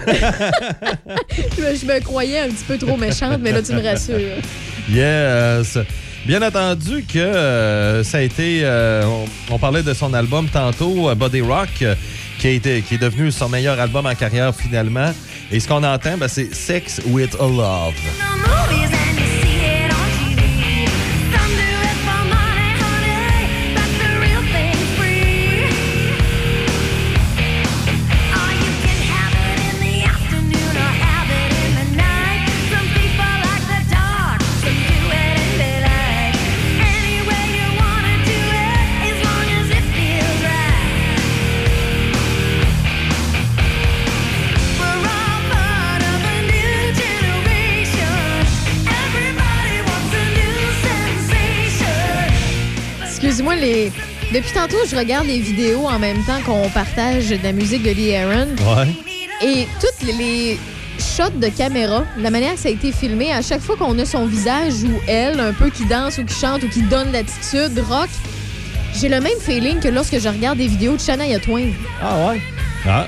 [1.58, 4.18] je, me- croyais un petit peu trop méchante, mais là, tu me rassures.
[4.90, 5.78] Yes.
[6.26, 8.60] Bien entendu que euh, ça a été.
[8.62, 9.02] euh,
[9.50, 11.84] on, on parlait de son album tantôt, euh, Body Rock,
[12.44, 15.12] qui, qui est devenu son meilleur album en carrière finalement.
[15.50, 17.94] Et ce qu'on entend, ben, c'est Sex with a Love.
[53.42, 53.90] Moi, les...
[54.32, 57.90] depuis tantôt, je regarde les vidéos en même temps qu'on partage de la musique de
[57.90, 58.48] Lee Aaron.
[58.60, 58.88] Ouais.
[59.42, 60.58] Et toutes les
[60.98, 64.04] shots de caméra, la manière que ça a été filmé, à chaque fois qu'on a
[64.04, 67.78] son visage ou elle, un peu qui danse ou qui chante ou qui donne l'attitude
[67.88, 68.08] rock,
[68.94, 71.70] j'ai le même feeling que lorsque je regarde des vidéos de Shania Twain.
[72.00, 72.40] Ah ouais?
[72.86, 73.06] Ah.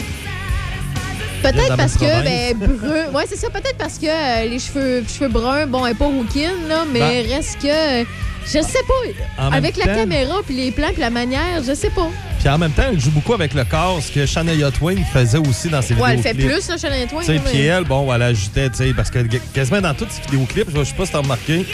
[1.52, 3.12] Peut-être parce que, ben, brun.
[3.18, 3.48] Ouais, c'est ça.
[3.50, 7.00] Peut-être parce que euh, les cheveux, cheveux bruns, bon, elle est pas rouquine, là, mais
[7.24, 7.32] Ben.
[7.34, 8.06] reste que.
[8.48, 9.48] Je sais pas.
[9.50, 12.08] Avec la temps- caméra, puis les plans, puis la manière, je sais pas.
[12.38, 15.38] Puis en même temps, elle joue beaucoup avec le corps, ce que Shania Twain faisait
[15.38, 17.20] aussi dans ses Ouais, elle fait plus, là, Shania Twain.
[17.22, 19.18] Tu sais, là, puis mais- elle, bon, elle ajoutait, tu sais, parce que
[19.52, 21.66] quasiment dans tous ses vidéoclips, je sais pas si t'as remarqué,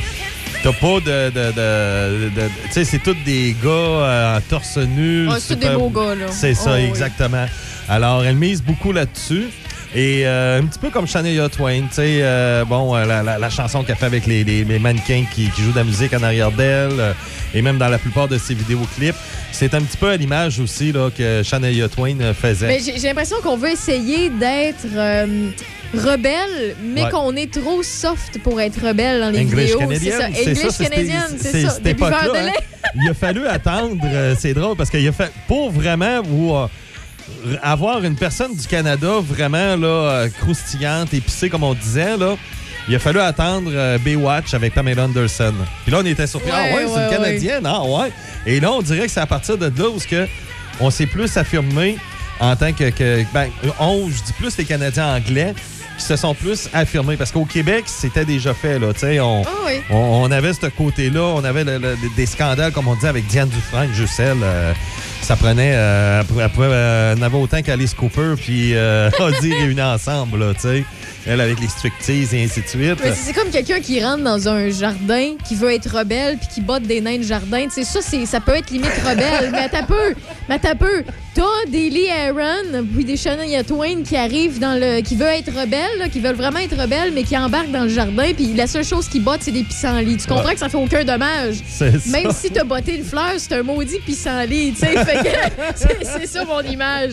[0.63, 1.29] t'as pas de.
[1.31, 5.29] de, de- de- tu sais, c'est tous des gars euh, en torse nu.
[5.29, 6.27] Ouais, c'est tous des beaux gars, là.
[6.31, 6.85] C'est ça, Oh, oui.
[6.89, 7.45] exactement.
[7.87, 9.49] Alors, elle mise beaucoup là-dessus.
[9.95, 13.39] Et euh, un petit peu comme Shania Twain, tu sais, euh, bon, euh, la, la-
[13.39, 16.15] la chanson qu'elle fait avec les, les- les mannequins qui, qui jouent de la musique
[16.15, 17.13] en arrière d'elle, euh,
[17.55, 19.15] et même dans la plupart de ses vidéoclips,
[19.53, 22.69] c'est un petit peu à l'image aussi là, que Shania Twain faisait.
[22.69, 25.51] Mais j'ai l'impression qu'on veut essayer d'être euh,
[25.93, 27.11] rebelle, mais Ouais.
[27.11, 29.79] qu'on est trop soft pour être rebelle dans les English vidéos.
[29.79, 30.13] canadienne.
[30.15, 30.29] C'est ça.
[30.33, 31.71] c'est English c'est- canadienne, c'est- c'est ça.
[31.71, 32.51] cette époque-là, hein,
[32.95, 36.67] il a fallu attendre, euh, c'est drôle, parce qu'il a fait, pour vraiment vous, euh,
[37.63, 42.37] avoir une personne du Canada vraiment là, euh, croustillante, épicée, comme on disait, là,
[42.89, 45.55] il a fallu attendre euh, Baywatch avec Pamela Anderson.
[45.85, 46.51] Puis là, on était surpris.
[46.53, 48.13] ah Ouais, ouais, c'est une Canadienne, ah ouais.
[48.47, 50.27] Et là, on dirait que c'est à partir de là où que
[50.81, 51.97] on s'est plus affirmé
[52.41, 52.91] en tant que.
[52.91, 55.55] que- ben, on, je dis plus les Canadiens anglais
[55.99, 57.17] qui se sont plus affirmés.
[57.17, 58.89] Parce qu'au Québec, c'était déjà fait, là.
[59.23, 59.81] On, Ah oui.
[59.91, 61.21] on, on avait ce côté-là.
[61.23, 64.37] On avait le- le- des scandales, comme on dit, avec Diane Dufresne, Jussel.
[64.43, 64.73] euh,
[65.23, 65.73] ça prenait.
[65.75, 70.55] Euh, après, après, euh, on avait autant qu'Alice Cooper puis euh, Audie réunis ensemble, là,
[70.55, 70.85] tu sais.
[71.27, 72.99] Elle avec les striptease et ainsi de suite.
[73.15, 76.83] C'est comme quelqu'un qui rentre dans un jardin, qui veut être rebelle, puis qui botte
[76.83, 77.67] des nains de jardin.
[77.71, 79.51] Ça, c'est- ça peut être limite rebelle.
[79.53, 80.15] mais t'as peu,
[80.49, 81.05] mais t'as peu.
[81.35, 85.01] T'as des Lee Aaron, puis des Shania Twain qui arrivent dans le.
[85.01, 87.89] qui veulent être rebelles, là, qui veulent vraiment être rebelles, mais qui embarquent dans le
[87.89, 90.17] jardin, puis la seule chose qu'ils bottent, c'est des pissenlits.
[90.19, 90.55] Tu comprends Ouais.
[90.55, 91.57] que ça fait aucun dommage?
[91.69, 92.11] C'est ça.
[92.11, 95.05] Même si t'as botté une fleur, c'est un maudit pissenlit, tu sais.
[95.05, 95.29] Fait que
[95.77, 97.13] c'est- c'est ça mon image.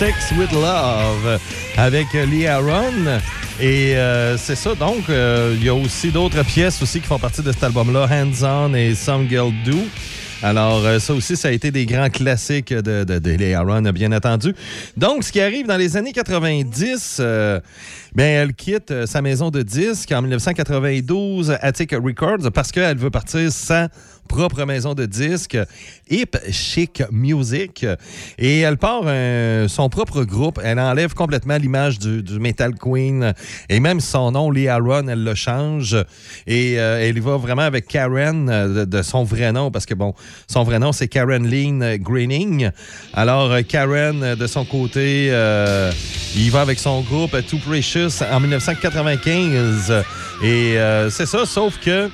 [0.00, 1.38] Sex with Love
[1.76, 3.20] avec Lee Aaron.
[3.60, 4.74] Et euh, c'est ça.
[4.74, 8.08] Donc, euh, il y a aussi d'autres pièces aussi qui font partie de cet album-là,
[8.10, 9.76] Hands On et Some Girl Do.
[10.42, 13.82] Alors, euh, ça aussi, ça a été des grands classiques de, de, de Lee Aaron,
[13.92, 14.54] bien entendu.
[14.96, 17.60] Donc, ce qui arrive dans les années 90, euh,
[18.14, 23.52] ben, elle quitte sa maison de disques en 1992, Attic Records, parce qu'elle veut partir
[23.52, 23.88] sans
[24.30, 25.58] propre maison de disques,
[26.08, 27.84] Hip Chic Music.
[28.38, 30.60] Et elle part euh, son propre groupe.
[30.62, 33.34] Elle enlève complètement l'image du, Metal Queen.
[33.68, 35.96] Et même son nom, Lee Aaron, elle le change.
[36.46, 39.94] Et euh, elle y va vraiment avec Karen, euh, de, son vrai nom, parce que
[39.94, 40.14] bon,
[40.46, 42.70] son vrai nom, c'est Karen Lean Greening.
[43.12, 45.90] Alors, Karen, de son côté, euh,
[46.36, 50.04] il va avec son groupe Too Precious en 1995.
[50.44, 50.76] Et
[51.10, 52.08] c'est ça, sauf que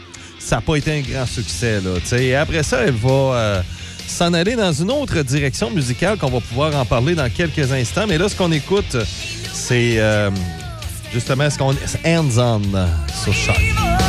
[0.46, 1.80] ça n'a pas été un grand succès.
[1.80, 3.62] Là, et après ça, elle va euh,
[4.06, 8.06] s'en aller dans une autre direction musicale qu'on va pouvoir en parler dans quelques instants.
[8.08, 8.96] Mais là, ce qu'on écoute,
[9.52, 10.30] c'est euh,
[11.12, 12.62] justement ce qu'on Hands On
[13.24, 14.05] sur Choc.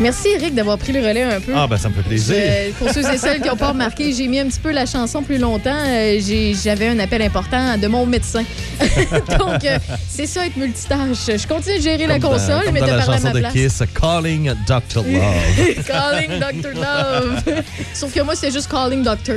[0.00, 1.52] Merci, Eric, d'avoir pris le relais un peu.
[1.54, 2.34] Ah, ben ça me fait plaisir.
[2.36, 4.86] Je- pour ceux et celles qui n'ont pas remarqué, j'ai mis un petit peu la
[4.86, 5.76] chanson plus longtemps.
[5.86, 6.18] Euh,
[6.64, 8.42] J'avais un appel important de mon médecin.
[9.38, 11.26] Donc, euh, c'est ça, être multitâche.
[11.26, 13.16] Je continue de gérer la Comme dans- console, comme mais dans de la parler à
[13.18, 13.52] chanson ma de place.
[13.52, 15.04] Kiss, Calling Dr.
[15.06, 15.84] Love.
[15.86, 16.72] calling Dr.
[16.74, 17.62] Love.
[17.92, 19.36] Sauf que moi, c'est juste Calling Doctor.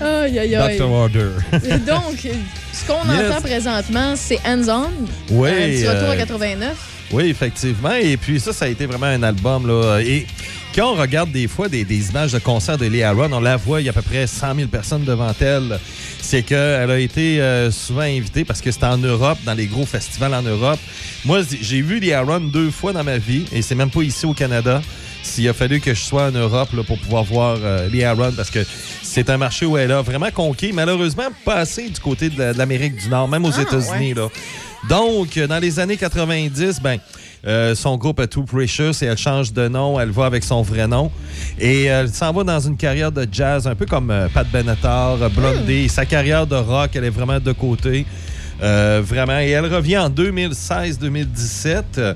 [0.00, 0.76] aïe, aïe, aïe.
[0.78, 0.90] Dr.
[0.90, 1.28] Order.
[1.86, 2.18] Donc,
[2.72, 3.30] ce qu'on Yes.
[3.30, 4.90] entend présentement, c'est Hands On.
[5.30, 6.68] Oui, Un petit retour euh, à 89.
[7.12, 7.92] Oui, effectivement.
[7.94, 9.66] Et puis ça, ça a été vraiment un album.
[9.66, 9.98] Là.
[10.00, 10.26] Et
[10.74, 13.56] quand on regarde des fois des, des images de concert de Lee Aaron, on la
[13.56, 15.78] voit, il y a à peu près 100 000 personnes devant elle.
[16.20, 19.84] C'est qu'elle a été euh, souvent invitée parce que c'était en Europe, dans les gros
[19.84, 20.78] festivals en Europe.
[21.26, 24.24] Moi, j'ai vu Lee Aaron deux fois dans ma vie et c'est même pas ici
[24.24, 24.80] au Canada.
[25.24, 28.32] S'il a fallu que je sois en Europe là, pour pouvoir voir euh, Lee Aaron
[28.36, 28.64] parce que
[29.02, 32.52] c'est un marché où elle a vraiment conquis, malheureusement pas assez du côté de la-
[32.54, 34.14] de l'Amérique du Nord, même aux Ah, États-Unis.
[34.88, 36.98] Donc, euh, dans les années 90, ben,
[37.46, 40.62] euh, son groupe est Too Precious et elle change de nom, elle va avec son
[40.62, 41.10] vrai nom.
[41.58, 45.22] Et elle s'en va dans une carrière de jazz, un peu comme euh, Pat Benatar,
[45.22, 45.88] euh, Blondie.
[45.88, 48.06] Sa carrière de rock, elle est vraiment de côté.
[48.62, 49.38] Euh, vraiment.
[49.40, 51.82] Et elle revient en 2016-2017.
[51.98, 52.14] euh,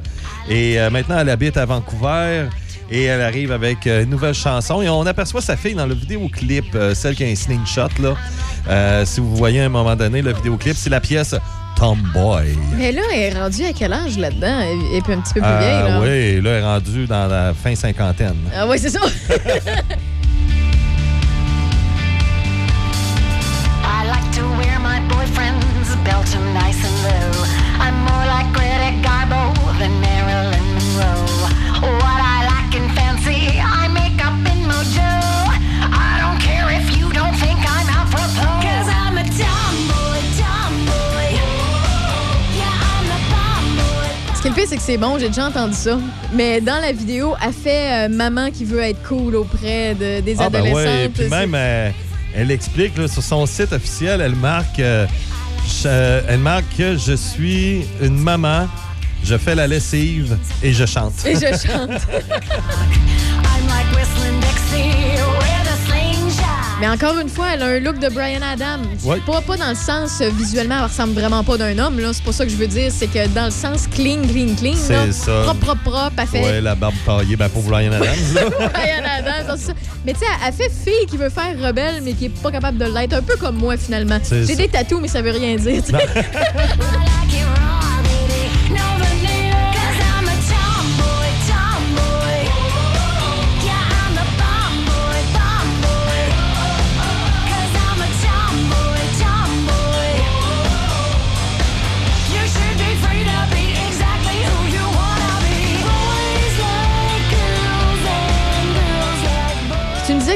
[0.48, 2.46] Et euh, maintenant, elle habite à Vancouver.
[2.88, 4.80] Et elle arrive avec euh, une nouvelle chanson.
[4.80, 7.88] Et on aperçoit sa fille dans le vidéoclip, euh, celle qui a un slingshot.
[8.00, 8.14] Là.
[8.68, 11.34] Euh, si vous voyez à un moment donné le vidéoclip, c'est la pièce
[11.76, 12.56] Tomboy.
[12.76, 14.60] Mais là, elle est rendue à quel âge là-dedans?
[14.60, 16.00] Elle est un petit peu plus Euh, vieille, là.
[16.00, 18.36] oui, là, elle est rendue dans la fin cinquantaine.
[18.56, 19.00] Ah oui, c'est ça.
[23.84, 27.55] I like to wear my boyfriend's belt nice and low.
[44.68, 45.98] C'est que c'est bon, j'ai déjà entendu ça.
[46.34, 50.36] Mais dans la vidéo, elle fait euh, maman qui veut être cool auprès de- des
[50.38, 50.74] Ah, ben adolescentes.
[50.76, 51.90] ouais, puis même, euh,
[52.34, 55.06] elle explique là, sur son site officiel, elle marque, euh,
[55.82, 58.68] je- elle marque que je suis une maman,
[59.24, 61.14] je fais la lessive et je chante.
[61.24, 61.90] Et je chante.
[66.78, 68.82] Mais encore une fois, elle a un look de Brian Adams.
[69.02, 69.18] Ouais.
[69.26, 71.98] Pas, pas dans le sens euh, visuellement, elle ressemble vraiment pas d'un homme.
[71.98, 72.10] là.
[72.12, 72.92] C'est pas ça que je veux dire.
[72.94, 74.74] C'est que dans le sens clean, clean, clean.
[74.76, 75.40] C'est là, ça.
[75.44, 76.12] Propre, propre, propre.
[76.18, 78.08] Elle fait Ouais, la barbe taillée, ben pour Brian Adams.
[78.34, 79.56] Brian Adams.
[79.58, 79.72] ça.
[80.04, 82.76] Mais tu sais, elle fait fille qui veut faire rebelle, mais qui est pas capable
[82.76, 83.14] de l'être.
[83.14, 84.18] Un peu comme moi, finalement.
[84.22, 84.62] C'est J'ai ça.
[84.62, 85.82] des tatous, mais ça veut rien dire.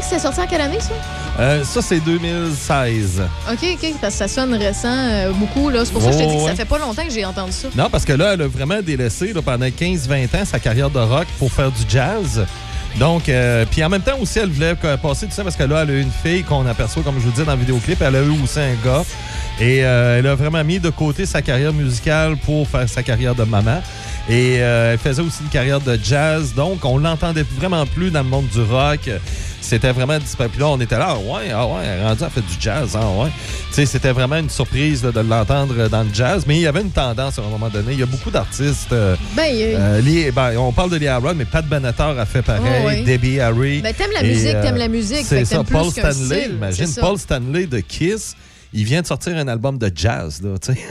[0.01, 0.94] disais que c'était sorti en quelle année, ça?
[1.38, 3.22] Euh, ça, c'est 2016.
[3.51, 5.70] OK, OK, parce que ça sonne récent euh, beaucoup.
[5.70, 5.84] là.
[5.84, 7.24] C'est pour ça que je te Oh, dis que ça fait pas longtemps que j'ai
[7.24, 7.68] entendu ça.
[7.76, 10.98] Non, parce que là, elle a vraiment délaissé là, pendant 15-20 ans sa carrière de
[10.98, 12.44] rock pour faire du jazz.
[12.98, 15.82] Donc, euh, puis en même temps aussi, elle voulait passer tout ça parce que là,
[15.84, 18.03] elle a une fille qu'on aperçoit, comme je vous dis dans le vidéoclip.
[18.03, 19.03] Elle a eu aussi un gars.
[19.61, 23.34] Et euh, elle a vraiment mis de côté sa carrière musicale pour faire sa carrière
[23.34, 23.80] de maman.
[24.28, 26.53] Et euh, elle faisait aussi une carrière de jazz.
[26.55, 29.09] Donc, on l'entendait vraiment plus dans le monde du rock.
[29.61, 30.48] C'était vraiment disparu.
[30.50, 33.08] Puis là, on était là, ah ouais, ah ouais, rendue, elle fait du jazz, ah
[33.22, 33.28] ouais.
[33.68, 36.44] Tu sais, c'était vraiment une surprise là, de l'entendre dans le jazz.
[36.46, 37.92] Mais il y avait une tendance à un moment donné.
[37.92, 38.92] Il y a beaucoup d'artistes.
[38.92, 42.42] euh, Ben, euh, euh, ben, on parle de Lee Aaron, mais Pat Benatar a fait
[42.42, 42.62] pareil,
[43.02, 43.06] Oh.
[43.06, 43.80] Debbie Harry.
[43.80, 46.48] Ben, t'aimes la musique, t'aimes la musique, C'est que ça, Paul Stanley.
[46.50, 46.88] Imagine.
[47.00, 48.34] Paul Stanley de Kiss.
[48.72, 50.78] Il vient de sortir un album de jazz, là, tu sais.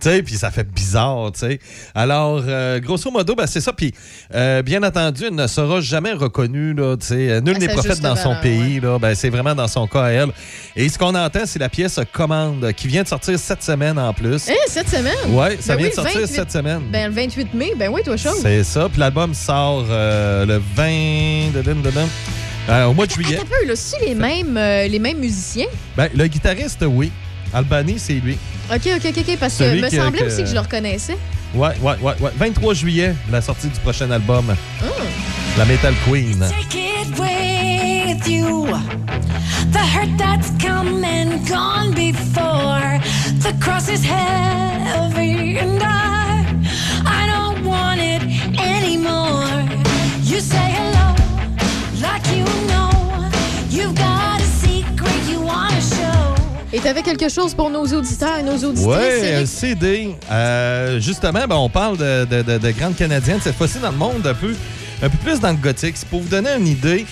[0.00, 1.58] Tu sais, puis ça fait bizarre, tu sais.
[1.94, 3.72] Alors, euh, grosso modo, ben, c'est ça.
[3.72, 3.92] Puis,
[4.34, 7.40] euh, bien entendu, elle ne sera jamais reconnue, là, tu sais.
[7.42, 8.98] Nul À n'est prophète dans son pays, là.
[8.98, 10.30] Ben, c'est vraiment dans son cas à elle.
[10.74, 14.12] Et ce qu'on entend, c'est la pièce Commande, qui vient de sortir cette semaine en
[14.14, 14.48] plus.
[14.48, 15.12] Hein, cette semaine?
[15.30, 16.80] Ouais, ça Ben vient oui, de sortir 28 cette semaine.
[16.90, 18.30] Ben, le 28 mai, ben oui, toi, chaud.
[18.40, 18.88] C'est ça.
[18.88, 21.90] Puis l'album sort euh, le 20 de- de- de- de-
[22.68, 23.36] euh, au mois de juillet.
[23.36, 25.66] Attends là, c'est les mêmes, euh, les mêmes musiciens?
[25.96, 27.10] Ben, le guitariste, oui.
[27.54, 28.38] Albany, c'est lui.
[28.72, 30.60] OK, OK, OK, OK, parce que Celui me qui- semblait que- aussi que je le
[30.60, 31.18] reconnaissais.
[31.54, 32.30] Ouais, ouais, ouais, ouais.
[32.38, 34.54] 23 juillet, la sortie du prochain album.
[34.80, 34.84] Ah.
[35.58, 36.38] La Metal Queen.
[36.40, 38.66] Take it with you.
[39.72, 42.98] The hurt that's come and gone before.
[43.40, 46.44] The cross is heavy and I,
[47.04, 48.22] I don't want it
[48.58, 49.62] anymore.
[50.24, 50.91] You say hello
[56.74, 59.44] Et t'avais quelque chose pour nos auditeurs et nos auditrices, Oui, un?
[59.46, 60.14] CD.
[60.30, 63.96] Euh, justement, ben, on parle de, de, de- de grandes Canadiennes, cette fois-ci dans le
[63.98, 64.54] monde, un peu,
[65.02, 65.96] un peu plus dans le gothique.
[66.10, 67.04] Pour vous donner une idée.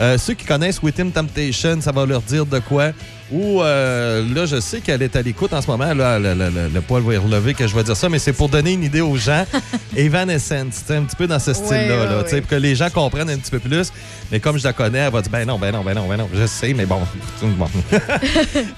[0.00, 2.90] euh, ceux qui connaissent Within Temptation, ça va leur dire de quoi.
[3.32, 5.94] Ou euh, là, je sais qu'elle est à l'écoute en ce moment.
[5.94, 8.18] Là, le, le- le- le poil va y relever que je vais dire ça, mais
[8.18, 9.44] c'est pour donner une idée aux gens.
[9.96, 12.28] Evanescence, c'est un petit peu dans ce style-là, ouais, là, ouais.
[12.28, 13.90] sais, pour que les gens comprennent un petit peu plus.
[14.30, 16.16] Mais comme je la connais, elle va dire ben non, ben non, ben non, ben
[16.18, 16.28] non.
[16.34, 17.00] Je sais, mais bon.
[17.42, 17.66] bon.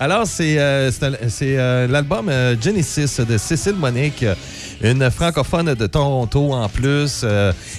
[0.01, 0.91] Alors, c'est euh,
[1.43, 2.31] euh, l'album
[2.63, 4.25] Genesis de Cécile Monique,
[4.83, 7.25] une francophone de Toronto en plus,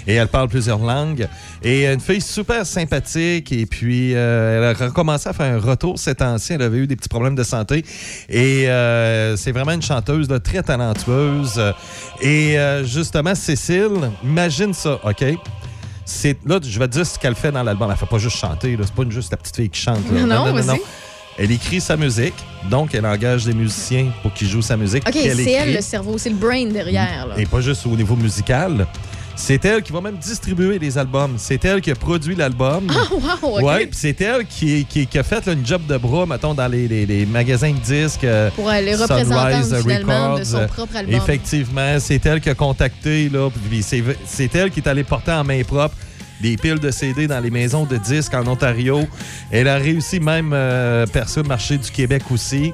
[0.07, 1.28] et elle parle plusieurs langues.
[1.63, 6.18] Et une fille super sympathique, et puis elle a recommencé à faire un retour cet
[6.18, 6.57] temps-ci.
[6.58, 7.86] Elle avait eu des petits problèmes de santé,
[8.30, 11.62] et euh, c'est vraiment une chanteuse là, très talentueuse.
[12.22, 15.24] Et euh, justement, Cécile, imagine ça, OK?
[16.05, 17.89] C'est, là, je vais te dire ce qu'elle fait dans l'album.
[17.91, 18.84] Elle fait pas juste chanter, là.
[18.86, 20.10] c'est pas juste la petite fille qui chante.
[20.12, 20.22] là.
[20.26, 20.80] Non, vas-y.
[21.39, 22.34] Elle écrit sa musique,
[22.70, 25.08] donc elle engage des musiciens pour qu'ils jouent sa musique.
[25.08, 27.28] OK, c'est elle le cerveau, c'est le brain derrière.
[27.28, 27.36] Là.
[27.38, 28.88] Et pas juste au niveau musical.
[29.40, 31.36] C'est elle qui va même distribuer les albums.
[31.38, 32.88] C'est elle qui a produit l'album.
[32.90, 33.64] Ah, wow, OK.
[33.64, 36.56] Ouais, puis c'est elle qui, qui- qui a fait là, une job de bras, mettons,
[36.56, 38.24] dans les, les- les magasins de disques.
[38.24, 41.14] euh, Pour euh, les représentants Sunrise finalement de Records, son euh, propre album.
[41.16, 45.32] Effectivement, c'est elle qui a contacté, là, puis c'est c'est elle qui est allée porter
[45.32, 45.96] en main propre
[46.42, 49.08] des piles de CD dans les maisons de disques en Ontario.
[49.52, 52.74] Elle a réussi même euh, percer le marché du Québec aussi.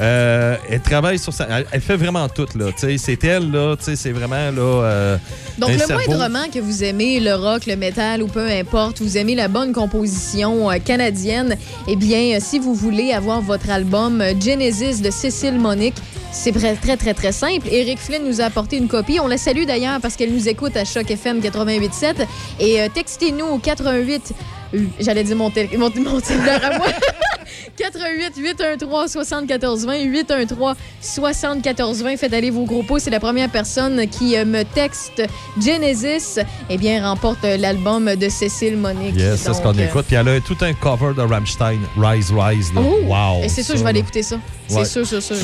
[0.00, 1.46] Euh, elle travaille sur ça.
[1.50, 2.66] Elle, elle fait vraiment tout, là.
[2.76, 3.74] C'est elle, là.
[3.80, 4.60] C'est vraiment, là.
[4.60, 5.16] euh,
[5.58, 6.04] Donc, un le cerveau.
[6.06, 9.72] moindrement que vous aimez le rock, le métal ou peu importe, vous aimez la bonne
[9.72, 11.56] composition euh, canadienne,
[11.88, 15.96] eh bien, euh, si vous voulez avoir votre album Genesis de Cécile Monique,
[16.30, 17.66] c'est très, très, très, très simple.
[17.72, 19.18] Eric Flynn nous a apporté une copie.
[19.18, 22.14] On la salue d'ailleurs parce qu'elle nous écoute à Choc FM 88.7.
[22.60, 24.32] Et euh, textez-nous au 88...
[24.74, 26.86] euh, J'allais dire mon, tél- mon, mon cellulaire à moi.
[27.78, 32.84] 88 813 74 20 813 74 20 Faites aller vos gros.
[32.98, 35.22] C'est la première personne qui euh, me texte
[35.60, 36.40] Genesis.
[36.68, 39.14] Eh bien, remporte euh, l'album de Cécile Monique.
[39.16, 40.06] Yes, c'est ce qu'on euh, écoute.
[40.06, 42.72] Puis elle a tout un cover de Rammstein, Rise, Rise.
[42.74, 42.80] Là.
[42.84, 43.04] Oh!
[43.06, 43.44] Wow!
[43.44, 44.38] Et c'est sûr, je vais aller écouter ça.
[44.68, 45.36] C'est sûr, sûr, sûr.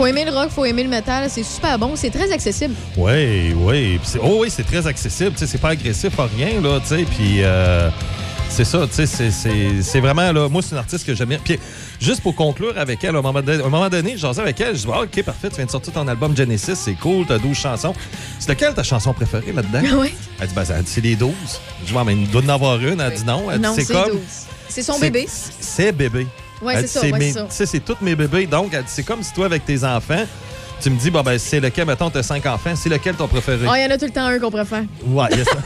[0.00, 2.74] Faut aimer le rock, faut aimer le métal, c'est super bon, c'est très accessible.
[2.96, 4.00] Oui, oui.
[4.22, 5.32] Oh oui, c'est très accessible.
[5.36, 7.02] C'est pas agressif à rien, là, tu sais.
[7.04, 7.90] Puis euh,
[8.48, 9.30] c'est ça, tu sais,
[9.82, 11.38] c'est- vraiment, là, moi, c'est une artiste que j'aime bien.
[11.44, 11.58] Puis
[12.00, 14.74] juste pour conclure avec elle, à un moment donné, à un moment donné avec elle,
[14.74, 17.36] je dis, ah, OK, parfait, tu viens de sortir ton album Genesis, c'est cool, t'as
[17.36, 17.92] 12 chansons.
[18.38, 19.82] C'est laquelle ta chanson préférée là-dedans?
[20.00, 20.14] Oui.
[20.40, 21.30] Elle dit, ben, c'est les 12.
[21.84, 23.02] Je dis, mais il doit en avoir une.
[23.02, 23.50] Elle dit non.
[23.50, 24.12] Elle dit, Non, c'est comme.
[24.12, 24.20] 12.
[24.66, 25.28] C'est son bébé.
[25.28, 26.26] C'est bébé.
[26.68, 27.46] Elle c'est ça, ouais, ça.
[27.48, 28.46] C'est tous mes bébés.
[28.46, 30.24] Donc, c'est comme si toi, avec tes enfants,
[30.80, 33.66] tu me dis, bon, ben, c'est lequel, mettons, t'as cinq enfants, c'est lequel ton préféré?
[33.68, 34.84] Ah, il y en a tout le temps un qu'on préfère.
[35.06, 35.46] Ouais, yes.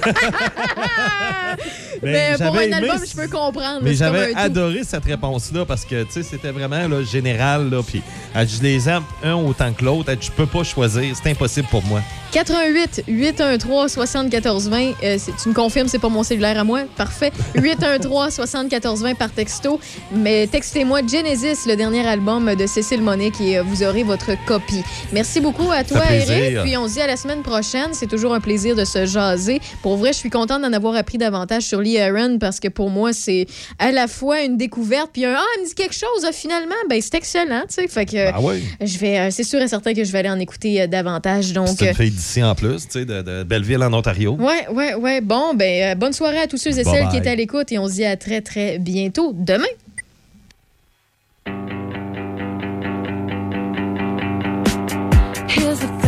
[2.02, 3.80] Mais, pour j'avais un aimé album, je peux comprendre.
[3.82, 4.38] Mais j'avais tout.
[4.38, 7.70] adoré cette réponse-là parce que, tu sais, c'était vraiment là, général.
[7.70, 8.02] Là, puis,
[8.34, 10.12] je les aime un autant que l'autre.
[10.20, 11.14] Je peux pas choisir.
[11.14, 12.00] C'est impossible pour moi.
[12.34, 14.94] 88 813 74 20.
[15.04, 16.80] Euh, tu me confirmes, c'est pas mon cellulaire à moi?
[16.96, 17.30] Parfait.
[17.54, 19.78] 813 74 20 par texto.
[20.10, 24.82] Mais textez-moi Genesis, le dernier album de Cécile Monique, et euh, vous aurez votre copie.
[25.12, 26.02] Merci beaucoup à toi.
[26.10, 26.62] Eric.
[26.64, 27.90] Puis on se dit à la semaine prochaine.
[27.92, 29.60] C'est toujours un plaisir de se jaser.
[29.80, 32.90] Pour vrai, je suis contente d'en avoir appris davantage sur Lee Aaron parce que pour
[32.90, 33.46] moi, c'est
[33.78, 36.74] à la fois une découverte puis un Ah, elle me dit quelque chose, ah, finalement.
[36.90, 37.86] Ben, c'est excellent, tu sais.
[37.86, 38.32] Fait que.
[38.32, 38.64] Ah oui.
[38.80, 41.52] Je vais, euh, c'est sûr et certain que je vais aller en écouter euh, davantage.
[41.52, 41.78] Donc,
[42.24, 44.34] D'ici en plus, tu sais, de, de Belleville en Ontario.
[44.40, 45.20] Ouais, ouais, ouais.
[45.20, 47.70] Bon, ben, euh, bonne soirée à tous ceux et Bye celles qui étaient à l'écoute
[47.70, 49.64] et on se dit à très, très bientôt demain.
[55.46, 56.03] Here's the